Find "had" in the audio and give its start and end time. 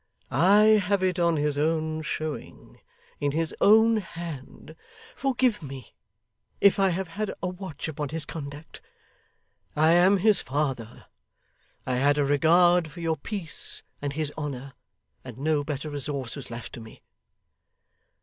7.09-7.35, 11.97-12.17